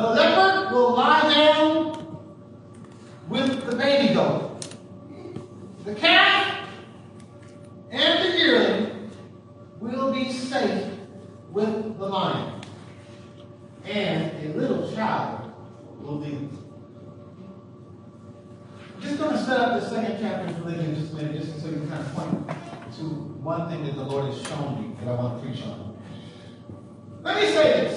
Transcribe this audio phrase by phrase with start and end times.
[0.00, 2.22] The leopard will lie down
[3.28, 4.66] with the baby goat.
[5.84, 6.56] The calf
[7.90, 9.10] and the yearling
[9.78, 10.86] will be safe
[11.50, 12.62] with the lion.
[13.84, 15.52] And a little child
[16.00, 16.48] will be.
[19.02, 21.68] Just going to set up the second chapter of religion just a minute, just so
[21.68, 22.48] you can kind of point
[22.96, 23.02] to
[23.42, 25.98] one thing that the Lord has shown me that I want to preach on.
[27.22, 27.89] Let me say this.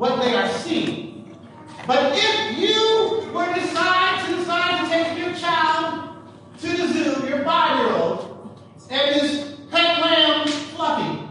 [0.00, 1.38] what they are seeing.
[1.86, 6.16] But if you were to decide to decide to take your child
[6.58, 8.58] to the zoo, your five-year-old,
[8.88, 11.28] and his pet lamb Fluffy,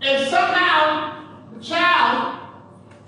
[0.00, 1.24] and somehow
[1.54, 2.38] the child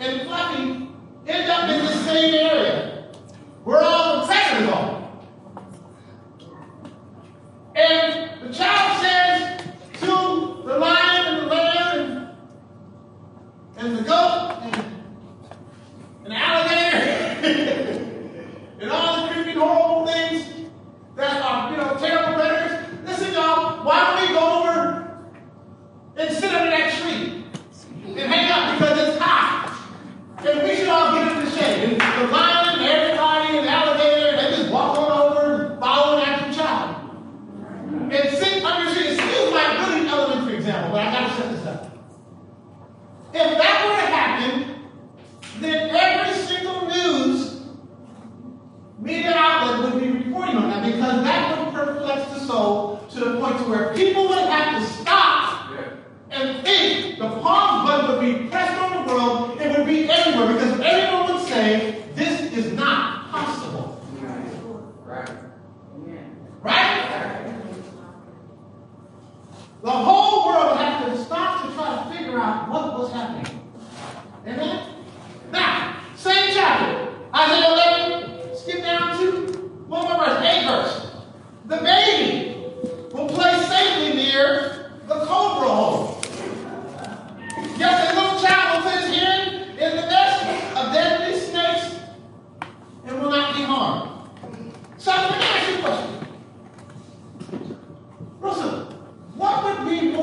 [0.00, 0.88] and Fluffy
[1.28, 2.63] end up in the same area.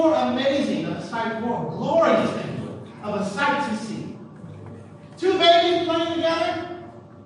[0.02, 2.52] more amazing, a sight more glorious than
[3.04, 4.16] of a sight to see.
[5.18, 6.80] Two babies playing together,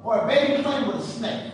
[0.03, 1.53] or a baby playing with a snake.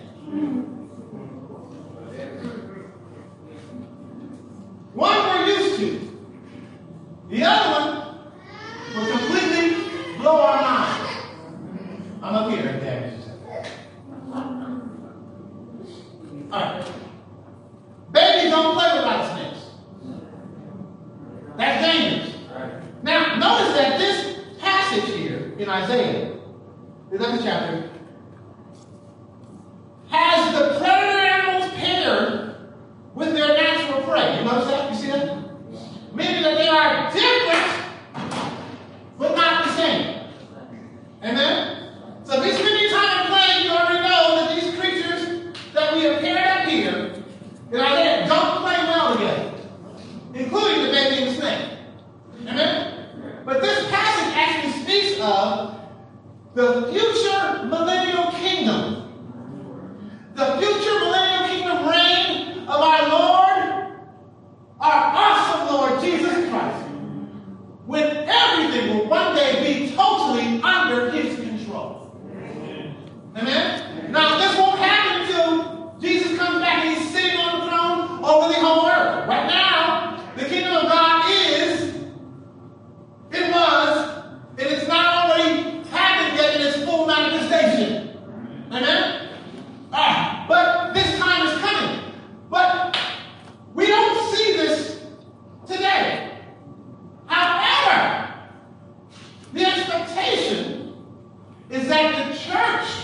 [102.62, 103.00] church.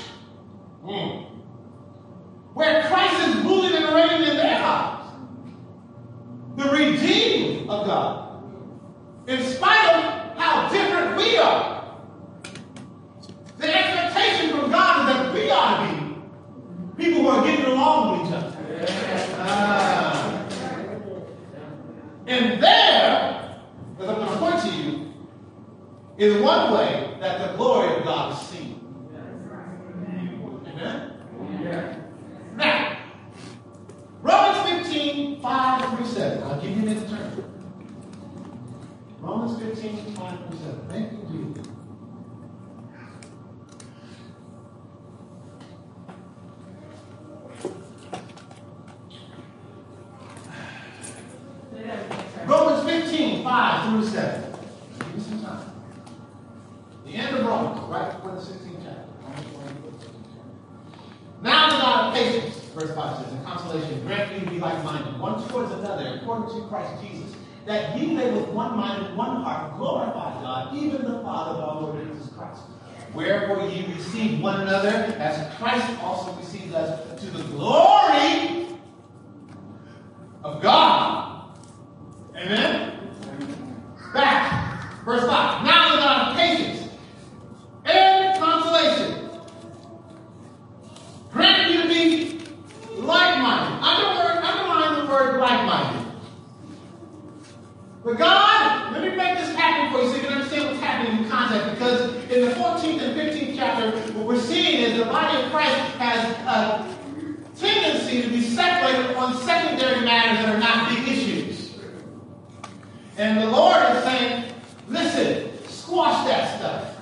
[114.04, 114.54] saying,
[114.88, 116.98] listen, squash that stuff.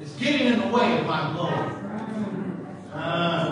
[0.00, 1.70] It's getting in the way of my glory.
[2.92, 3.49] Uh,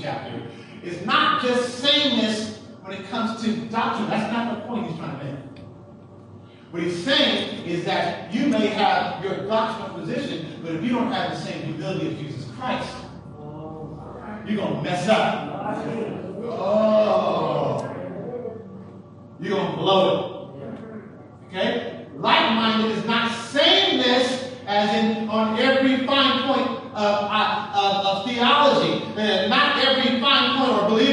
[0.00, 0.42] chapter
[0.82, 4.08] is not just saying this when it comes to doctrine.
[4.08, 5.34] That's not the point he's trying to make.
[6.70, 11.10] What he's saying is that you may have your doctrinal position, but if you don't
[11.10, 12.94] have the same humility of Jesus Christ,
[14.46, 15.84] you're going to mess up.
[16.44, 17.82] Oh.
[19.40, 21.48] You're going to blow it.
[21.48, 22.06] Okay?
[22.16, 28.06] Like minded is not saying this as in on every fine point of, uh, of,
[28.06, 29.04] of theology.
[29.16, 29.65] Uh, not
[30.66, 31.05] honor, believe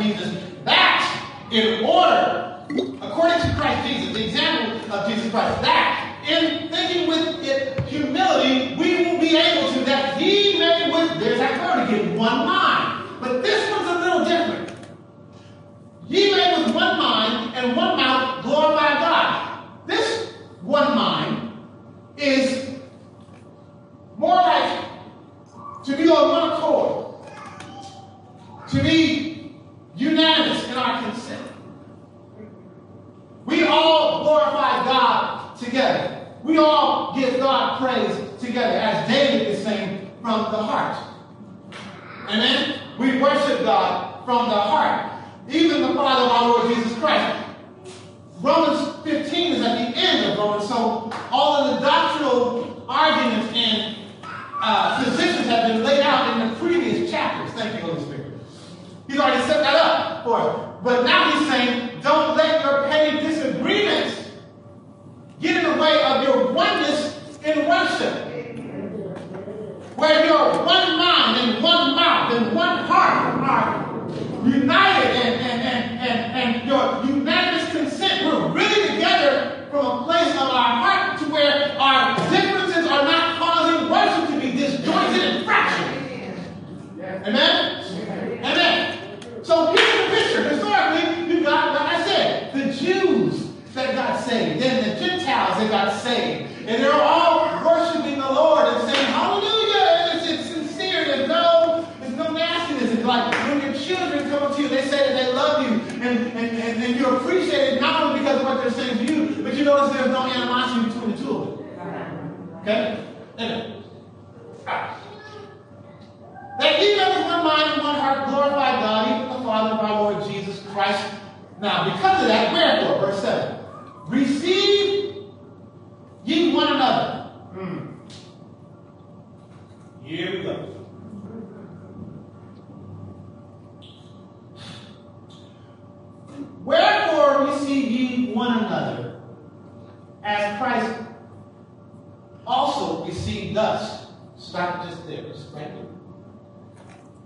[0.00, 0.39] Jesus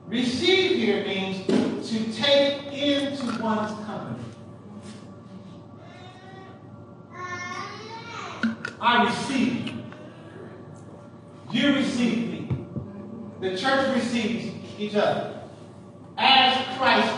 [0.06, 1.46] Receive here means
[1.88, 4.22] to take into one's company.
[8.80, 9.72] I receive
[11.50, 11.74] you.
[11.74, 12.48] Receive me.
[13.40, 15.40] The church receives each other.
[16.18, 17.16] As Christ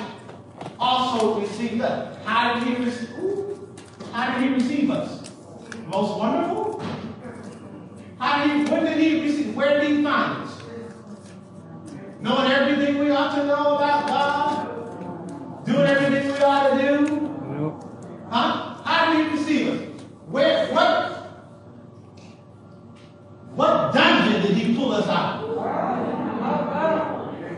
[0.79, 2.17] also received us.
[2.25, 3.11] How did he receive?
[4.13, 5.31] How did he receive us?
[5.89, 6.81] Most wonderful.
[8.21, 8.73] How did he?
[8.73, 9.57] When did he receive?
[9.57, 10.46] Where did he find us?
[12.21, 17.27] Knowing everything we ought to know about God, doing everything we ought to do.
[18.31, 18.75] Huh?
[18.85, 19.81] How did he receive us?
[20.29, 20.73] Where?
[20.73, 21.13] What?
[23.55, 25.45] What dungeon did he pull us out?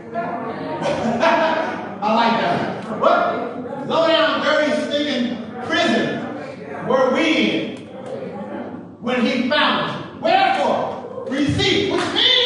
[2.01, 2.99] I like that.
[2.99, 3.87] What?
[3.87, 7.77] Low down, dirty, stinking prison were we in
[9.01, 10.21] when he found us.
[10.21, 12.38] Wherefore, receive, which means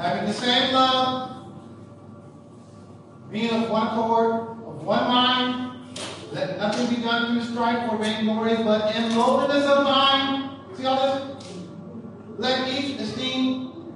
[0.00, 1.44] having the same love,
[3.30, 4.34] being of one accord,
[4.66, 5.98] of one mind,
[6.32, 10.50] let nothing be done through strife or vainglory, but in lowliness of mind.
[10.74, 11.46] See all this?
[12.38, 13.92] Let each esteem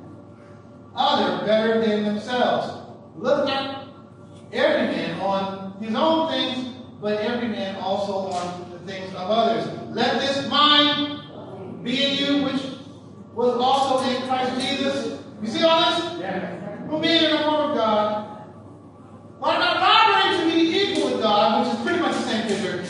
[0.95, 2.87] other better than themselves.
[3.17, 3.89] Look not
[4.53, 9.67] every man on his own things, but every man also on the things of others.
[9.89, 12.63] Let this mind be in you, which
[13.35, 15.24] was also in Christ Jesus.
[15.43, 16.21] You see all this?
[16.21, 16.87] Yeah.
[16.87, 18.45] Who being in the form of God,
[19.41, 22.85] thought not robbery to be equal with God, which is pretty much the same picture,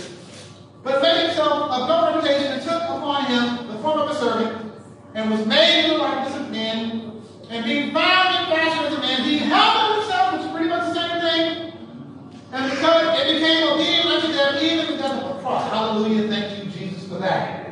[0.83, 4.73] but made himself of no reputation and took upon him the form of a servant,
[5.15, 9.01] and was made in the likeness of men, and being found in fashion as a
[9.01, 11.73] man, he humbled himself, which is pretty much the same thing,
[12.53, 15.71] and because it became obedient unto death, even the death of the cross.
[15.71, 16.29] Hallelujah.
[16.29, 17.63] Thank you, Jesus, for that.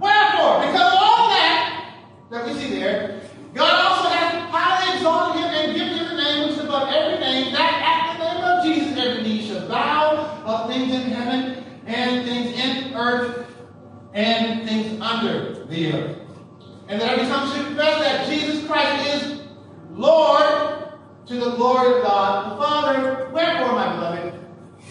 [0.00, 1.94] Wherefore, because of all that
[2.30, 3.22] that we see there,
[3.54, 7.20] God also has highly exalted him and given him the name which is above every
[7.20, 11.64] name, that at the name of Jesus every knee shall bow of things in heaven
[11.86, 13.46] and things in earth
[14.12, 16.18] and things under the earth.
[16.88, 19.42] And that every tongue should confess that Jesus Christ is
[19.92, 20.88] Lord
[21.26, 23.30] to the glory of God the Father.
[23.32, 24.40] Wherefore, my beloved,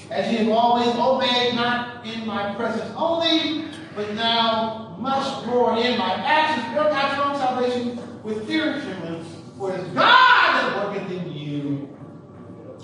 [0.09, 5.97] as ye have always obeyed, not in my presence only, but now much more in
[5.97, 9.25] my actions, work out your own salvation with fear and trembling,
[9.57, 11.89] for it is God that worketh in you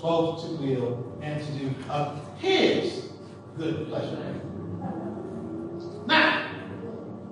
[0.00, 3.08] both to will and to do of his
[3.56, 4.40] good pleasure.
[6.06, 6.46] Now,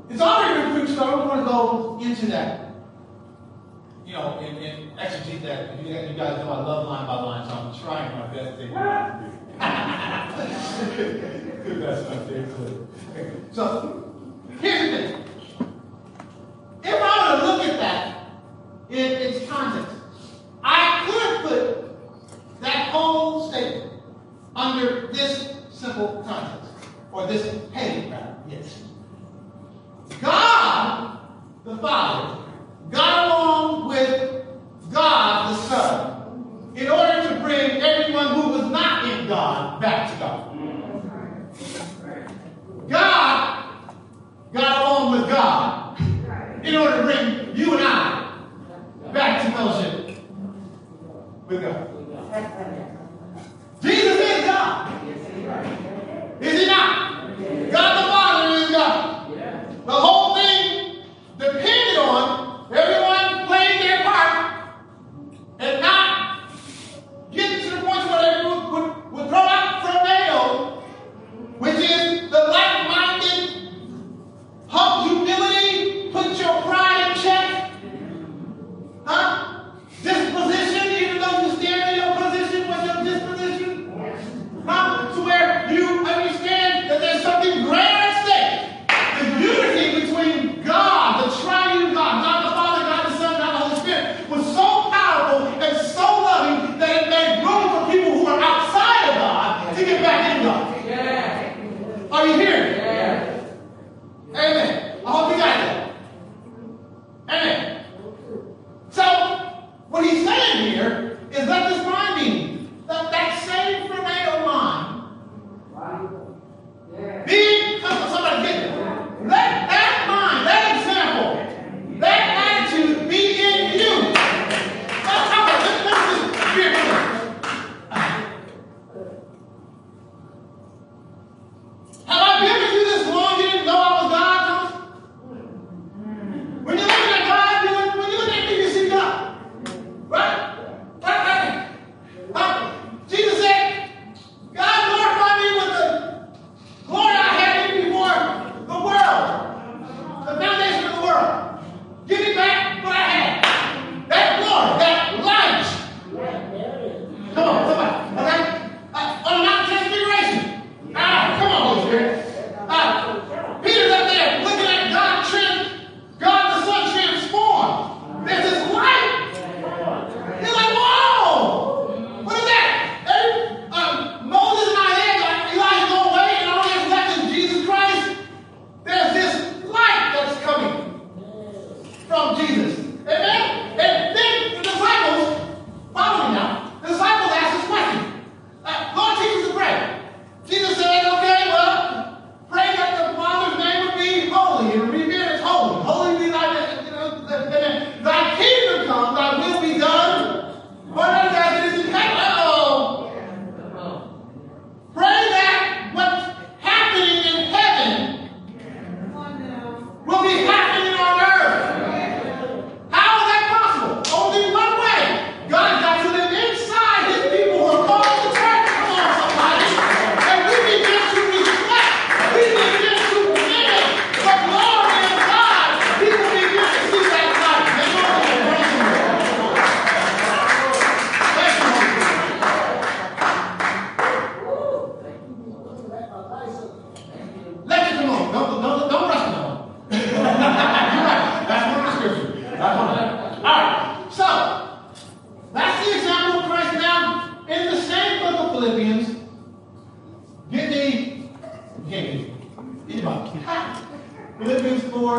[0.08, 2.64] it's already been preached, so I don't want to go into that.
[4.06, 5.84] You know, and, and exegete that.
[5.84, 8.66] You, guys know I love line by line, so I'm trying my best to
[11.80, 12.86] that's my favorite.
[13.52, 14.17] So,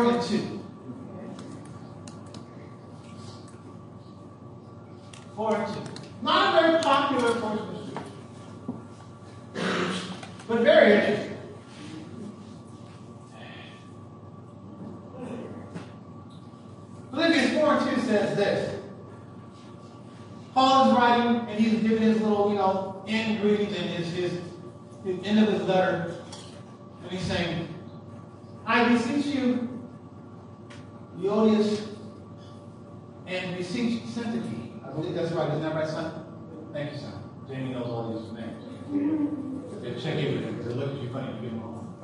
[0.00, 0.60] 4 and 2.
[5.36, 5.80] 4 and 2.
[6.22, 7.66] Not a very popular scripture,
[10.48, 11.36] but very interesting.
[17.10, 18.80] Philippians 4 and 2 says this.
[20.54, 24.32] Paul is writing, and he's giving his little, you know, end greeting and his, his,
[25.04, 26.22] his end of his letter.
[27.02, 27.68] And he's saying,
[28.66, 29.79] I beseech you,
[31.20, 31.86] Euodias,
[33.26, 34.70] and beseech Syntyche.
[34.86, 35.48] I believe that's right.
[35.50, 36.24] Isn't that right, son?
[36.72, 37.14] Thank you, son.
[37.48, 38.64] Jamie knows all these names.
[39.80, 40.62] They check in with him.
[40.62, 41.32] They look at you funny.
[41.36, 41.96] You give them all.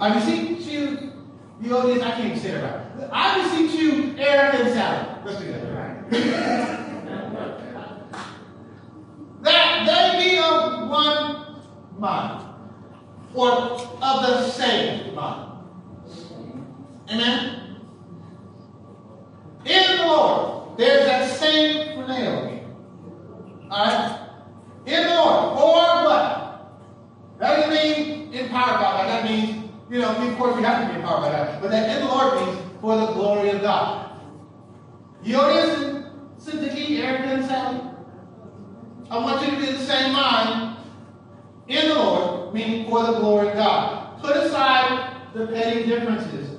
[0.00, 1.12] I beseech you,
[1.60, 2.00] Euodias.
[2.02, 2.80] I can't even say it right.
[3.10, 5.08] I beseech you, Eric and Sally.
[5.24, 6.10] Let's do that.
[9.42, 11.56] that they be of one
[11.98, 12.44] mind,
[13.34, 15.51] or of the same mind.
[17.12, 17.76] Amen?
[19.66, 22.64] In the Lord, there's that same phroneo.
[23.70, 24.18] Alright?
[24.86, 25.58] In the Lord.
[25.58, 26.80] Or what?
[27.38, 29.08] That doesn't mean empowered by God.
[29.08, 31.60] That means, you know, of course we have to be empowered by God.
[31.60, 34.18] But that in the Lord means for the glory of God.
[35.22, 36.04] Euodias and
[36.40, 37.80] Syntyche, Erica and Sally,
[39.10, 40.78] I want you to be the same mind
[41.68, 44.18] in the Lord, meaning for the glory of God.
[44.22, 46.51] Put aside the petty differences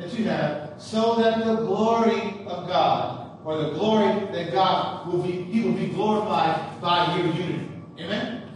[0.00, 5.22] that you have so that the glory of God, or the glory that God will
[5.22, 7.68] be, He will be glorified by your unity.
[7.98, 8.50] Amen?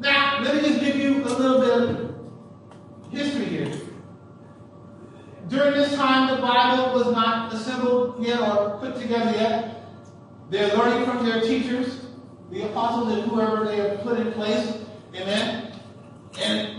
[0.00, 3.72] Now, let me just give you a little bit of history here.
[5.48, 9.84] During this time, the Bible was not assembled yet or put together yet.
[10.48, 12.06] They're learning from their teachers,
[12.50, 14.78] the apostles and whoever they have put in place.
[15.14, 15.72] Amen?
[16.40, 16.71] And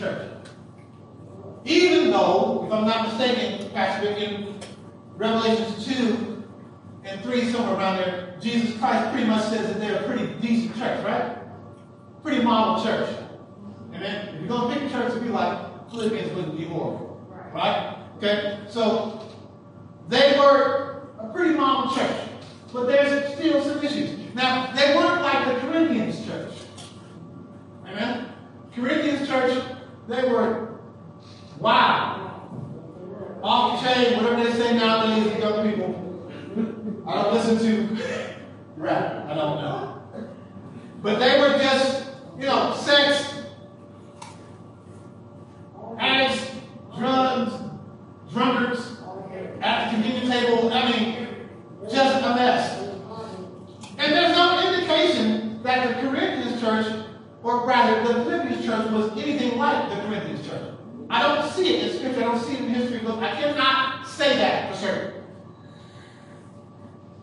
[0.00, 0.28] church.
[1.64, 4.58] Even though, if I'm not mistaken, Pastor, in
[5.16, 6.42] Revelations 2
[7.04, 10.76] and 3, somewhere around there, Jesus Christ pretty much says that they're a pretty decent
[10.78, 11.36] church, right?
[12.22, 13.14] Pretty model church.
[13.94, 14.28] Amen?
[14.28, 17.20] If you're going to pick a church to be like, Philippians wouldn't be horrible.
[17.52, 17.96] Right?
[18.16, 18.60] Okay?
[18.68, 19.28] So,
[20.08, 22.28] they were a pretty model church.
[22.72, 24.34] But there's still some issues.
[24.34, 26.54] Now, they weren't like the Corinthians church.
[27.86, 28.32] Amen?
[28.74, 29.62] Corinthians church,
[30.08, 30.78] they were,
[31.58, 32.48] wow.
[33.42, 37.04] Off the chain, whatever they say nowadays, young people.
[37.06, 38.02] I don't listen to
[38.76, 39.26] rap.
[39.26, 40.02] I don't know.
[41.02, 43.34] But they were just, you know, sex,
[45.98, 46.50] addicts,
[46.98, 47.52] drugs,
[48.32, 48.96] drunkards,
[49.62, 50.72] at the communion table.
[50.72, 51.28] I mean,
[51.90, 52.76] just a mess.
[53.98, 56.86] And there's no indication that the Corinthians church,
[57.42, 60.74] or rather the Philippians church, was anything like the Corinthians church.
[61.08, 63.22] I don't see it in scripture, I don't see it in history books.
[63.22, 65.22] I cannot say that for certain.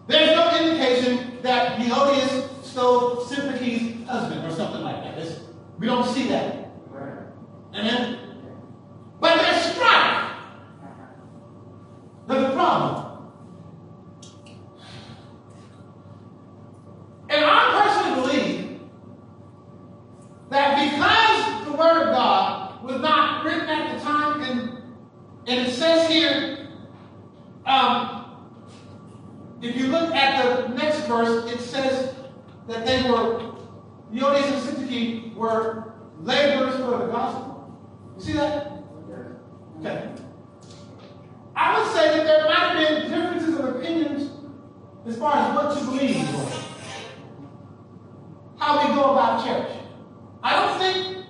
[0.07, 5.17] There's no indication that Euodias stole Syntyche's husband or something like that.
[5.17, 5.41] It's,
[5.77, 6.69] we don't see that.
[7.73, 8.19] Amen?
[9.19, 10.31] But there's strife.
[12.27, 13.03] There's a problem.
[17.29, 17.86] And I personally believe
[20.57, 24.69] that because the Word of God was not written at the time, and,
[25.45, 26.69] and it says here,
[27.65, 28.25] um,
[29.61, 32.15] if you look at the next verse, it says
[32.67, 33.53] that they were,
[34.11, 37.77] Euodias and Syntyche were laborers for the gospel.
[38.17, 38.71] You see that?
[39.79, 40.09] Okay.
[41.55, 44.31] I would say that there might have been differences of opinions
[45.05, 46.15] as far as what to believe
[48.57, 49.76] how we go about church.
[50.47, 51.25] I don't think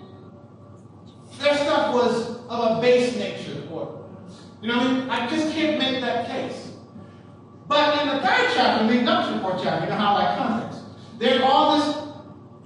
[1.39, 4.05] their stuff was of a base nature or
[4.61, 5.09] you know I mean?
[5.09, 6.73] I just can't make that case.
[7.67, 10.37] But in the third chapter, leading up the fourth chapter, you know how I like
[10.37, 10.81] context.
[11.17, 11.95] There's all this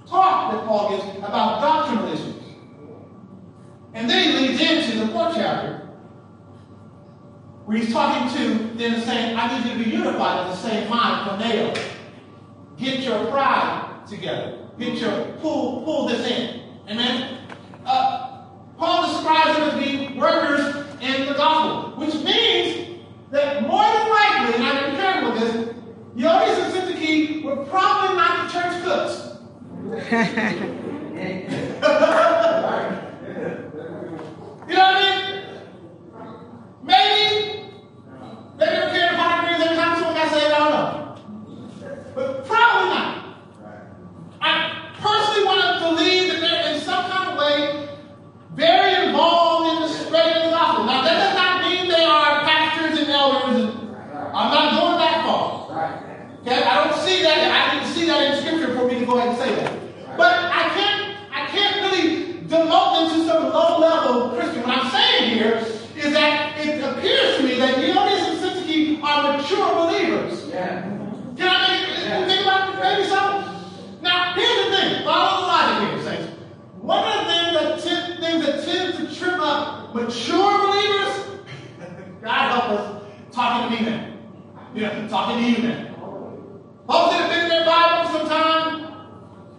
[0.06, 2.42] talk that Paul gives about doctrinal issues.
[3.94, 5.88] And then he leads into the fourth chapter,
[7.64, 10.90] where he's talking to them saying, I need you to be unified in the same
[10.90, 11.82] mind, phroneo.
[12.76, 14.61] Get your pride together.
[14.78, 16.62] Your pull, pull this in.
[16.88, 17.38] Amen.
[17.84, 18.44] Uh,
[18.78, 24.54] Paul describes them as being workers in the gospel, which means that more than likely,
[24.54, 25.74] and I'm concerned with this,
[26.16, 29.12] Euodias and Syntyche were probably not the church cooks.
[34.68, 35.42] You know what I mean?
[36.84, 37.70] Maybe
[38.58, 39.11] they never cared
[45.94, 47.88] believe that they're in some kind of way
[48.54, 50.84] very involved in the spreading of the gospel.
[50.84, 53.74] Now, that does not mean they are pastors and elders.
[54.34, 55.52] I'm not going that far.
[56.42, 57.38] Okay, I don't see that.
[57.38, 60.16] I didn't see that in scripture for me to go ahead and say that.
[60.16, 61.16] But I can't.
[61.32, 64.62] I can't really demote them to some low-level Christian.
[64.62, 65.54] What I'm saying here
[65.96, 70.48] is that it appears to me that Euodias and Syntyche are mature believers.
[70.48, 70.91] Yeah.
[79.94, 81.40] mature believers,
[82.22, 84.08] God help us, talking to me now.
[84.74, 85.88] Yeah, talking to you now.
[86.86, 89.06] Folks that have been in their Bible for some time,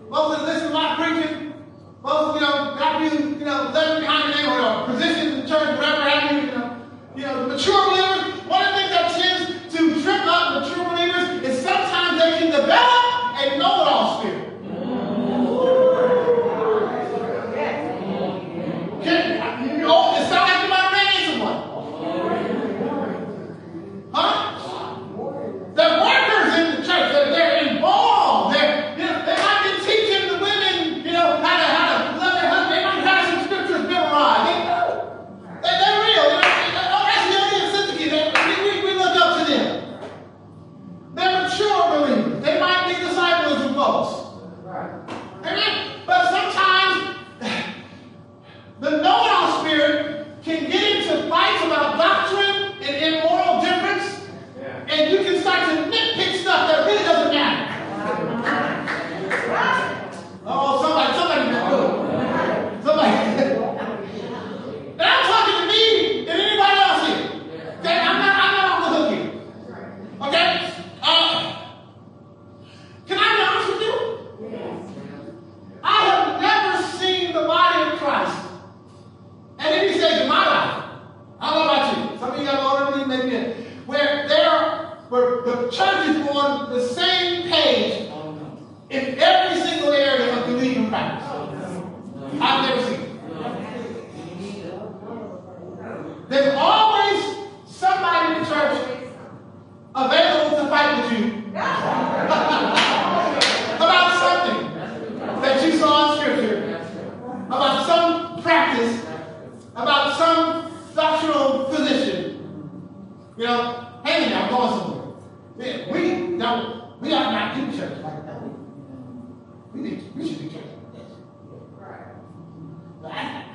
[0.10, 1.54] folks that listen to my preaching,
[2.02, 5.78] folks, you know, got you, you know, left behind the neighborhood or positions in church,
[5.78, 6.70] whatever have you, you know.
[7.16, 11.44] You know, mature believers, one of the things that tends to trip up mature believers
[11.44, 12.93] is sometimes they can develop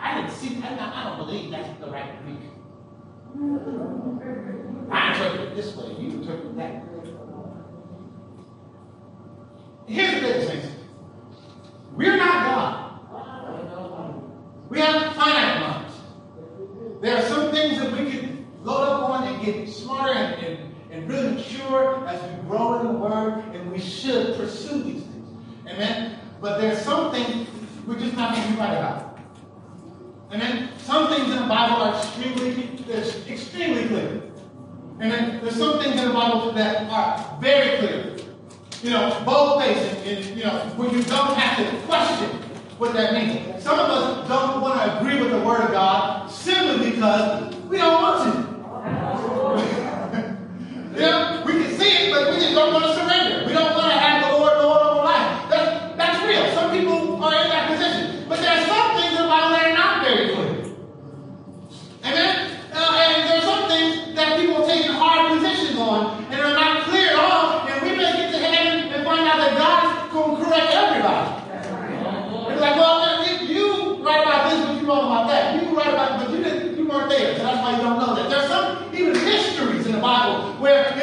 [0.00, 0.30] I had
[0.80, 2.38] I don't believe that's the right Greek.
[4.90, 6.84] I interpret it this way, you interpret that.
[9.86, 10.68] Here's the thing, saints.
[11.94, 12.88] We're not God.
[14.68, 15.94] We have finite minds.
[17.00, 20.74] There are some things that we can load up on and get smarter and, and,
[20.90, 25.28] and really mature as we grow in the Word, and we should pursue these things.
[25.66, 26.18] Amen?
[26.40, 27.48] But there are some things
[27.86, 29.07] we're just not going to be right about.
[30.30, 32.84] And then Some things in the Bible are extremely,
[33.28, 34.22] extremely clear.
[34.98, 38.16] then There's some things in the Bible that are very clear.
[38.82, 42.30] You know, bold faced, and you know, where you don't have to question
[42.78, 43.62] what that means.
[43.62, 47.78] Some of us don't want to agree with the Word of God simply because we
[47.78, 48.30] don't want to.
[51.00, 53.07] yeah, we can see it, but we just don't want to
[80.08, 80.97] Bible where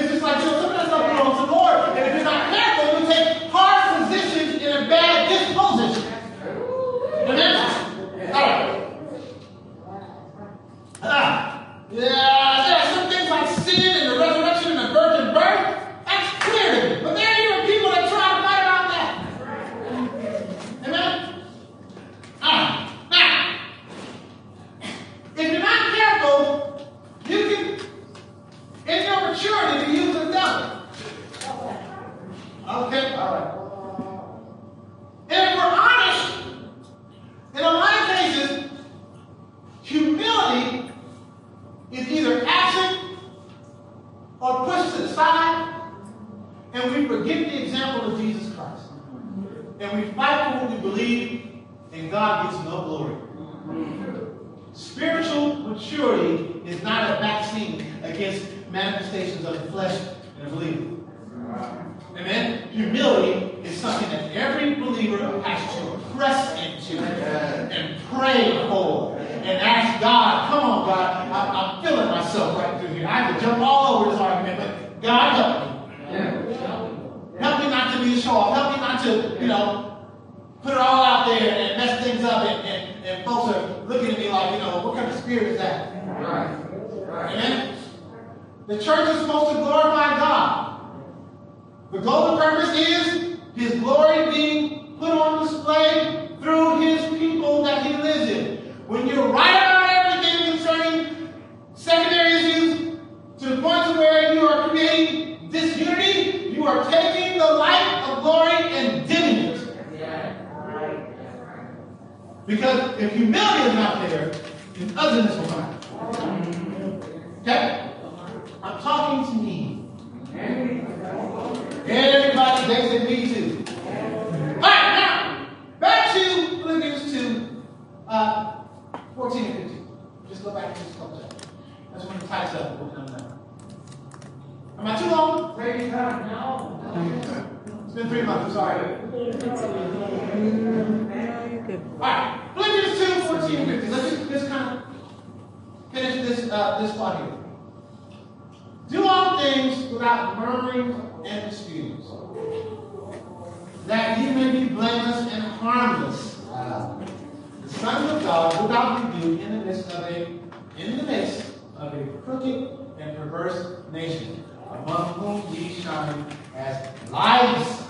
[163.36, 166.25] first nation, among whom ye shine
[166.55, 167.83] as lights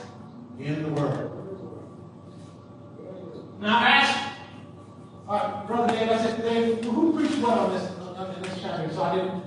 [0.58, 1.32] in the world.
[3.62, 4.34] Now ask,
[5.30, 8.92] uh, Brother Dave, I said, Dave, who preached what on this, on this chapter?
[8.92, 9.44] So I didn't,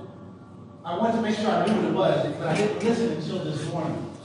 [0.85, 3.43] I wanted to make sure I knew what it was, because I didn't listen until
[3.43, 4.15] this morning.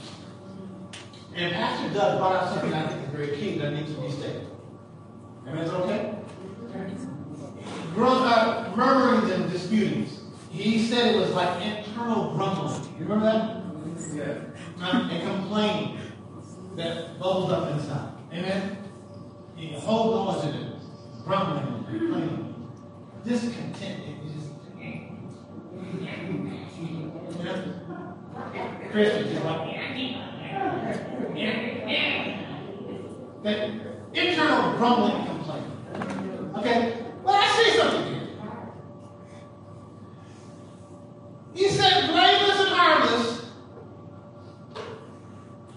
[1.35, 4.11] And Pastor Doug brought up something I think is very key that needs to be
[4.11, 4.47] stated.
[5.45, 6.15] Amen, it's okay?
[7.93, 10.14] Growth, uh, murmurings and disputings.
[10.55, 12.81] He said it was like internal grumbling.
[12.97, 13.61] You remember that?
[14.15, 14.23] Yeah.
[14.79, 15.11] Right?
[15.11, 15.97] And complaining
[16.77, 18.13] that bubbles up inside.
[18.31, 18.77] Amen?
[19.57, 20.71] You hold on to it,
[21.25, 22.71] grumbling complaining.
[23.25, 24.01] Discontent.
[28.91, 29.75] Christians just like
[33.43, 33.69] that
[34.13, 36.51] internal grumbling complaining.
[36.55, 37.03] Okay?
[37.23, 38.24] Well, I see something here.
[41.55, 43.45] He said, blameless and harmless,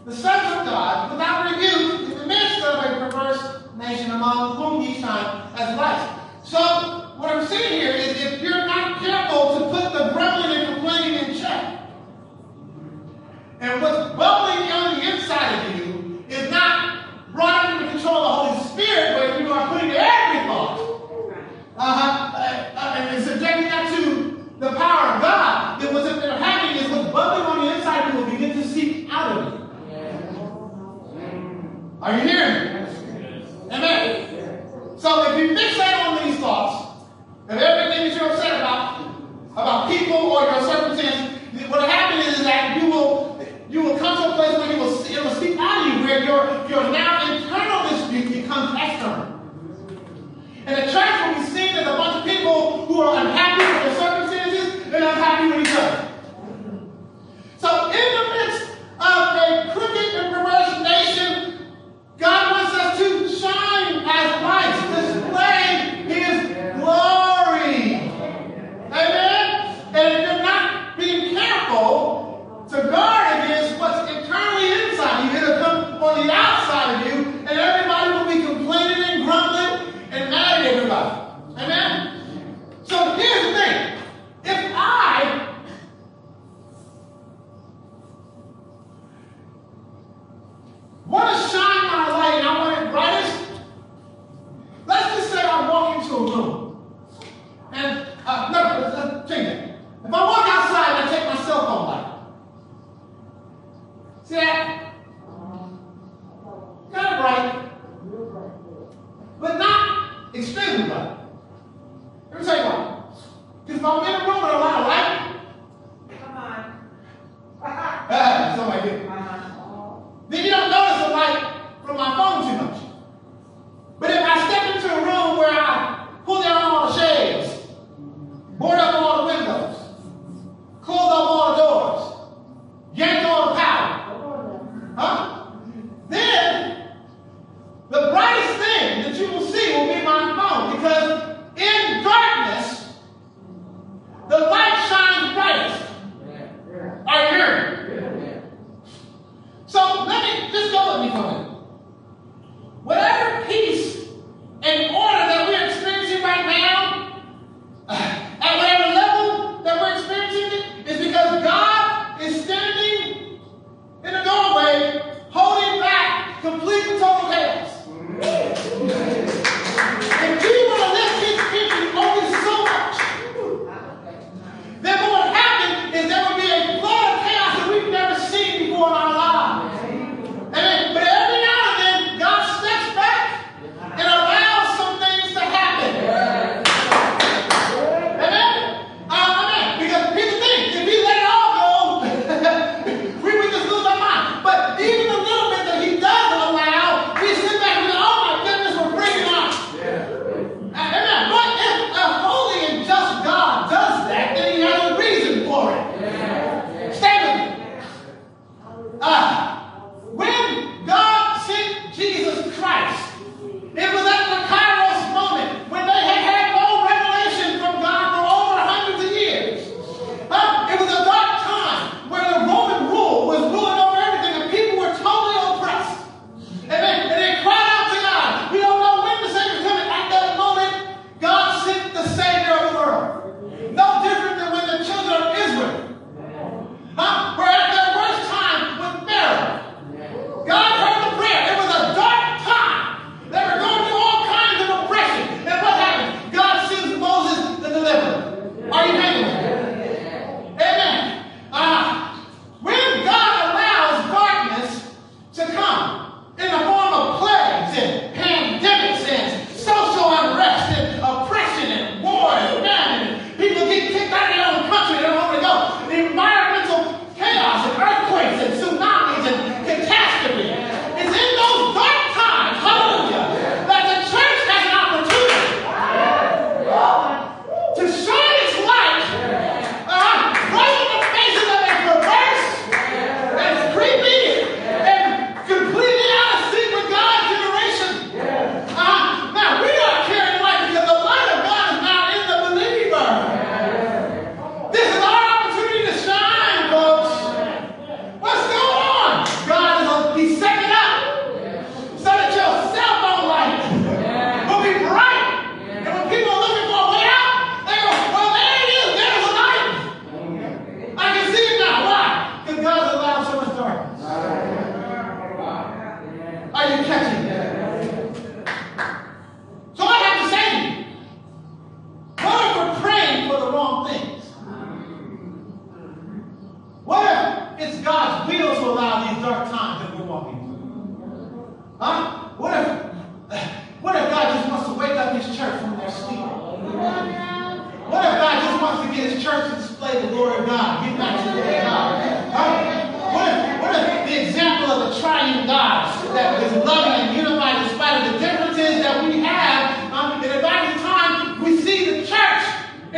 [0.04, 4.80] the sons of God, without rebuke, in the midst of a perverse nation among whom
[4.82, 6.18] He shined as light.
[6.42, 6.58] So,
[7.16, 9.97] what I'm saying here is if you're not careful to put the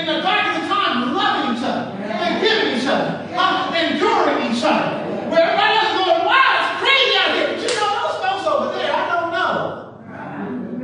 [0.01, 4.97] in the darkest time loving each other, forgiving each other, um, enduring each other.
[5.29, 7.49] Where everybody else is going, wow, it's crazy out here.
[7.53, 9.59] But you know those folks over there, I don't know.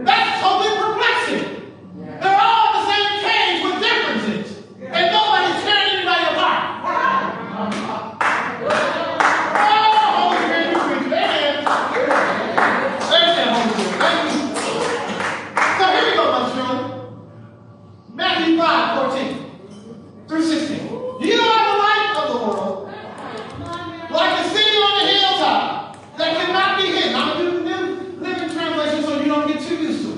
[0.05, 1.45] That's totally perplexing.
[2.21, 4.47] They're all in the same cage with differences.
[4.85, 6.61] And nobody's tearing anybody apart.
[8.69, 11.07] Oh, Holy Spirit, you preach.
[11.07, 11.65] Amen.
[13.17, 13.97] Amen, Holy Spirit.
[13.99, 14.41] Thank you.
[15.79, 16.81] So here we go, my children.
[18.15, 19.47] Matthew 5, 14
[20.29, 20.87] through 16.
[21.21, 22.89] You are the light of the world.
[24.11, 27.15] Like a city on a hilltop that cannot be hidden.
[27.15, 27.85] I'm going to do the new
[28.21, 30.17] living translation so you don't get too used to it.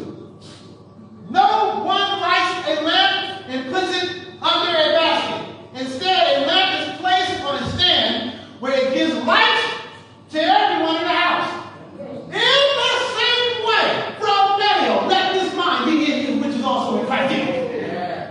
[1.31, 5.55] No one lights a lamp and puts it under a basket.
[5.75, 9.83] Instead, a lamp is placed on a stand where it gives light
[10.31, 11.65] to everyone in the house.
[11.99, 17.01] In the same way, from Daniel, let this mind be in you, which is also
[17.01, 17.59] in Christ Jesus.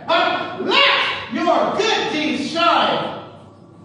[0.07, 3.23] Uh, let your good deeds shine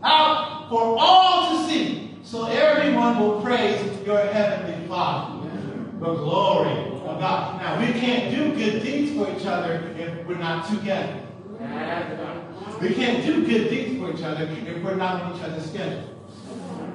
[0.03, 5.49] out for all to see, so everyone will praise your heavenly Father.
[5.99, 6.72] The glory
[7.07, 7.61] of God.
[7.61, 11.20] Now, we can't do good deeds for each other if we're not together.
[12.80, 16.09] We can't do good deeds for each other if we're not on each other's schedule.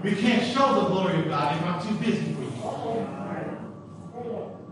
[0.03, 3.07] We can't show the glory of God if I'm too busy for you.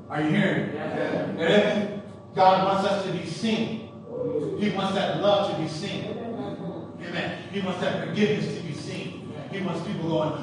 [0.09, 0.79] Are you hearing me?
[0.79, 2.03] Amen.
[2.35, 3.89] God wants us to be seen.
[4.59, 6.05] He wants that love to be seen.
[7.01, 7.43] Amen.
[7.51, 9.33] He wants that forgiveness to be seen.
[9.51, 10.33] He wants people going,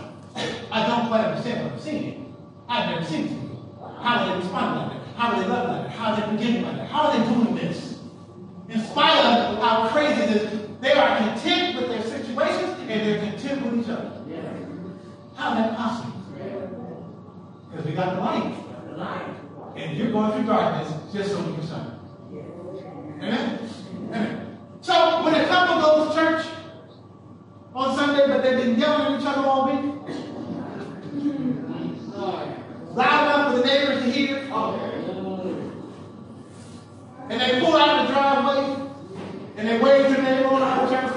[0.71, 2.35] I don't quite understand what I'm seeing.
[2.69, 3.99] I've never seen people.
[4.03, 5.17] How do they respond like that?
[5.17, 5.91] How do they love like that?
[5.91, 6.89] How are they forgiving like that?
[6.89, 7.99] How are they doing this?
[8.69, 13.19] In spite of how crazy it is, they are content with their situations and they're
[13.21, 14.11] content with each other.
[15.35, 16.13] How is that possible?
[17.71, 18.21] Because we got the
[19.75, 21.99] And you're going through darkness just so we can shine.
[23.19, 23.59] Amen?
[24.09, 24.59] Amen.
[24.81, 26.47] So when a couple goes to church
[27.75, 29.85] on Sunday, but they've been yelling at each other all week,
[32.95, 34.39] loud enough for the neighbors to hear,
[37.31, 38.61] and they pull out the driveway
[39.57, 41.13] and they wave to the neighbor on the church.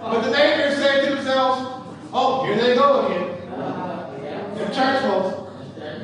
[0.00, 3.25] But the neighbors say to themselves, oh, here they go again.
[4.74, 5.46] Church folks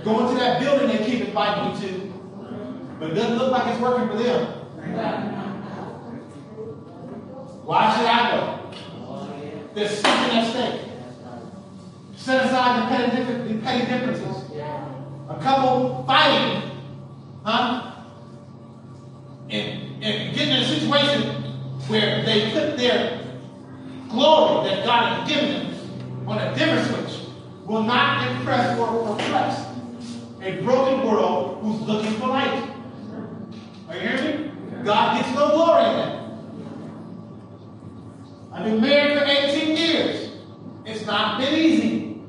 [0.05, 2.13] going to that building they keep inviting you to.
[2.99, 4.47] But it doesn't look like it's working for them.
[7.65, 8.63] Why should I go?
[9.75, 10.89] There's something at stake.
[12.17, 14.51] Set aside the petty, differences.
[15.29, 16.71] A couple fighting,
[17.45, 17.93] huh?
[19.49, 21.43] And, and getting in a situation
[21.89, 23.21] where they put their
[24.09, 27.02] glory that God has given them on a different
[27.65, 29.63] will not impress or perplex
[30.43, 32.71] a broken world who's looking for light.
[33.89, 34.53] Are you hearing me?
[34.85, 36.23] God gets no glory in that.
[38.53, 40.31] I've been married for 18 years.
[40.85, 42.21] It's not been easy.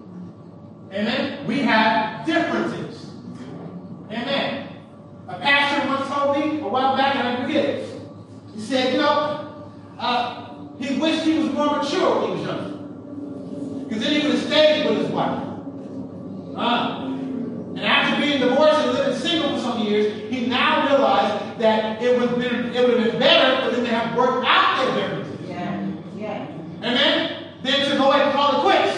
[0.92, 1.48] Amen.
[1.48, 3.10] We have differences.
[4.12, 4.68] Amen.
[5.28, 8.02] A pastor once told me a while back, and I forget it.
[8.54, 9.66] He said, you know,
[9.98, 12.73] uh, he wished he was more mature when he was younger.
[13.94, 15.40] Because then he would have stayed with his wife.
[16.56, 22.02] Uh, and after being divorced and living single for some years, he now realized that
[22.02, 24.84] it would have been, it would have been better for them to have worked out
[24.84, 25.50] their differences.
[26.80, 27.44] Amen?
[27.62, 28.98] Than to go ahead and call it quits.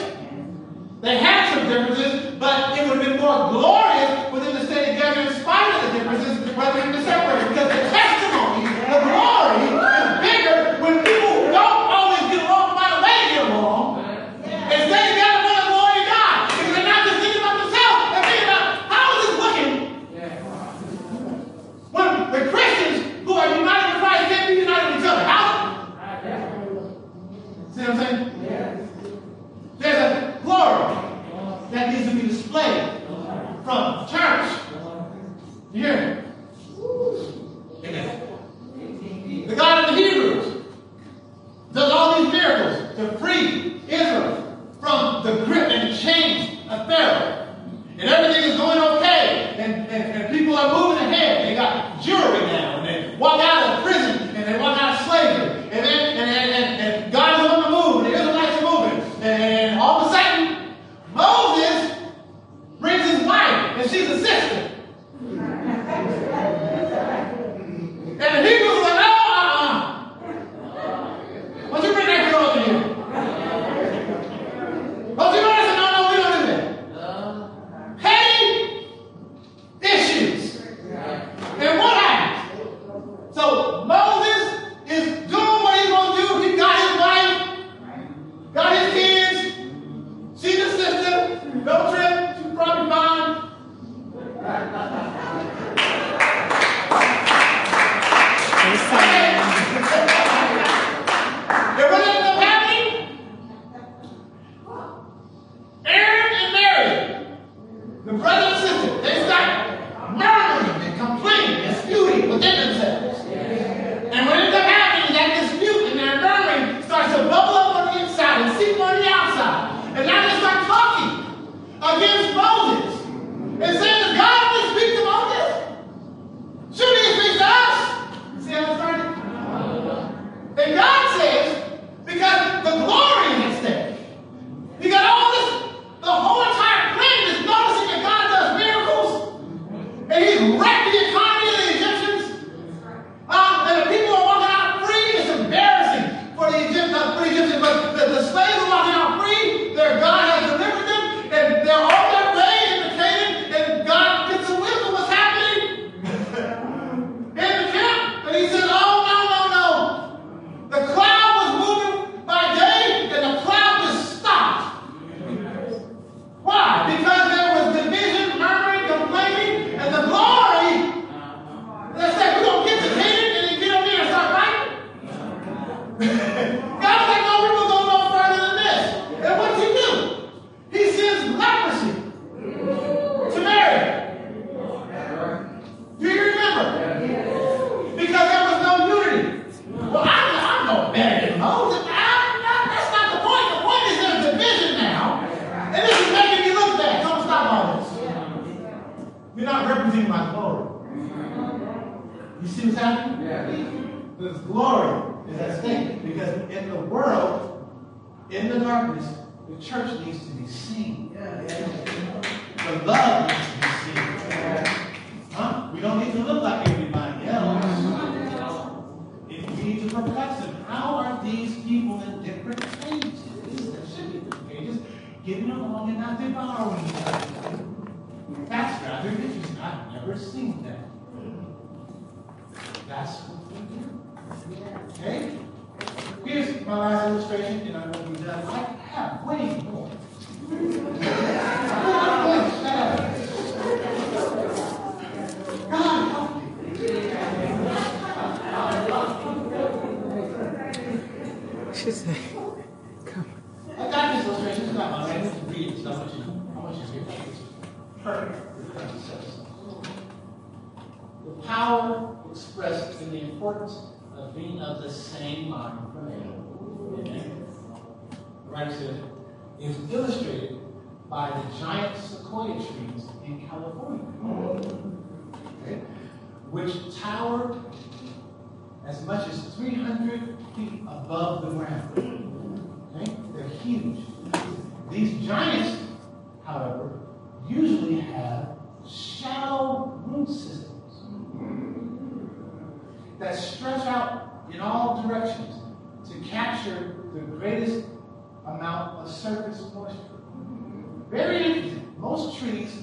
[1.02, 4.94] They had some differences, but it would have been more glorious for them to stay
[4.94, 7.45] together in spite of the differences rather than to separate.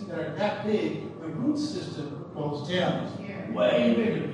[0.08, 3.10] that are that big, the root system goes down.
[3.52, 4.32] Way bigger.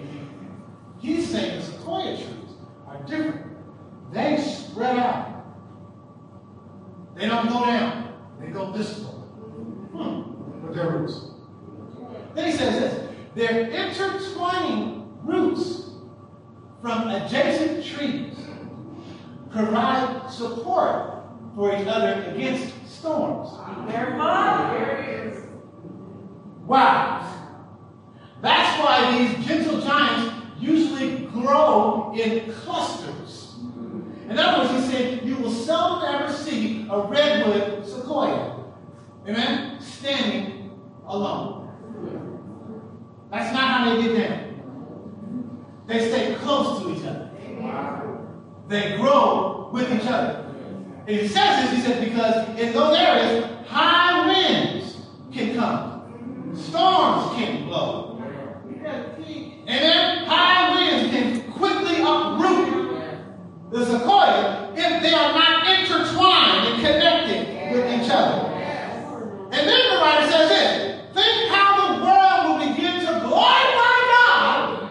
[1.01, 2.55] He's saying the sequoia trees
[2.87, 3.47] are different.
[4.13, 5.45] They spread out.
[7.17, 8.15] They don't go down.
[8.41, 9.07] They go this way.
[9.07, 10.67] Hmm.
[10.67, 11.21] With their roots.
[12.35, 13.09] Then he says this.
[13.35, 15.91] They're intertwining roots
[16.81, 18.35] from adjacent trees
[19.51, 21.25] provide support
[21.55, 23.51] for each other against storms.
[23.51, 24.69] Wow.
[26.67, 27.35] Wow.
[28.41, 33.57] That's why these gentle giants usually grow in clusters.
[34.29, 38.65] In other words, he said, you will seldom ever see a redwood sequoia,
[39.27, 40.71] amen, standing
[41.07, 41.71] alone.
[43.31, 44.45] That's not how they get down.
[45.87, 47.31] They stay close to each other.
[48.69, 50.48] They grow with each other.
[51.09, 54.97] And he says this, he says, because in those areas, high winds
[55.33, 56.53] can come.
[56.55, 58.23] Storms can blow.
[58.85, 63.01] And then high winds can quickly uproot
[63.71, 68.53] the sequoia if they are not intertwined and connected with each other.
[69.51, 74.91] And then the writer says this think how the world will begin to glorify God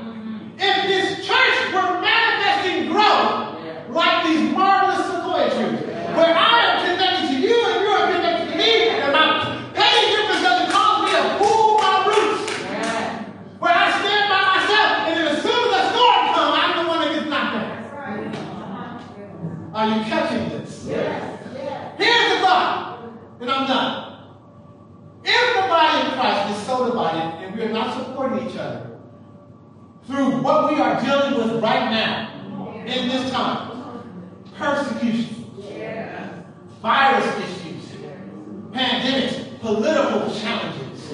[0.58, 3.54] if this church were manifesting growth
[3.94, 5.84] like these marvelous sequoia trees.
[6.18, 9.26] Where I am connected to you and you are connected to me, and my
[9.76, 12.42] petty difference doesn't cause me to pull my roots.
[13.60, 16.90] Where I stand by myself, and then as soon as the storm comes, I'm the
[16.90, 17.70] one that gets knocked down.
[19.76, 20.88] Are you catching this?
[20.88, 23.94] Here's the thought, and I'm done.
[25.24, 28.98] If the body of Christ is so divided and we are not supporting each other
[30.08, 33.68] through what we are dealing with right now in this time
[34.56, 35.46] persecution,
[36.82, 37.92] virus issues,
[38.72, 41.14] pandemics, political challenges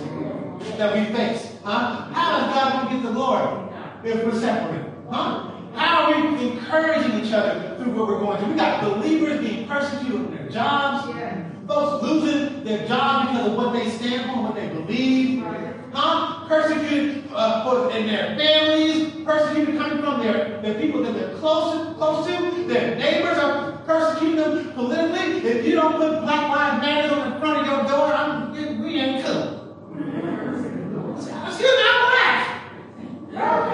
[0.77, 2.05] that we face, huh?
[2.13, 3.69] How is God going to get the glory
[4.03, 4.93] if we're separated?
[5.09, 5.51] Huh?
[5.75, 8.51] How are we encouraging each other through what we're going through?
[8.51, 11.11] We got believers being persecuted in their jobs,
[11.67, 15.43] folks losing their job because of what they stand for, what they believe,
[15.93, 16.47] huh?
[16.47, 21.95] Persecuted uh, for, in their families, persecuted coming from their, their people that they're close,
[21.97, 25.49] close to, their neighbors are persecuting them politically.
[25.49, 28.99] If you don't put Black Lives Matter on the front of your door, I'm, we
[28.99, 29.75] ain't cool.
[31.17, 32.09] Excuse me, I'm
[33.31, 33.72] black.